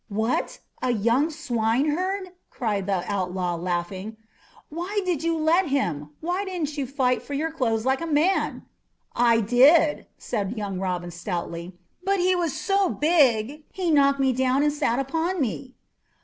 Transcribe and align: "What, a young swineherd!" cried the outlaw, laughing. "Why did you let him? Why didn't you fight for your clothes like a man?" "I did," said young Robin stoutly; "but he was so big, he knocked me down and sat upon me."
"What, 0.09 0.57
a 0.81 0.89
young 0.89 1.29
swineherd!" 1.29 2.31
cried 2.49 2.87
the 2.87 3.03
outlaw, 3.05 3.53
laughing. 3.55 4.17
"Why 4.69 4.99
did 5.05 5.21
you 5.23 5.37
let 5.37 5.67
him? 5.67 6.09
Why 6.21 6.43
didn't 6.43 6.75
you 6.75 6.87
fight 6.87 7.21
for 7.21 7.35
your 7.35 7.51
clothes 7.51 7.85
like 7.85 8.01
a 8.01 8.07
man?" 8.07 8.63
"I 9.15 9.41
did," 9.41 10.07
said 10.17 10.57
young 10.57 10.79
Robin 10.79 11.11
stoutly; 11.11 11.75
"but 12.03 12.19
he 12.19 12.35
was 12.35 12.59
so 12.59 12.89
big, 12.89 13.63
he 13.71 13.91
knocked 13.91 14.19
me 14.19 14.33
down 14.33 14.63
and 14.63 14.73
sat 14.73 14.97
upon 14.97 15.39
me." 15.39 15.75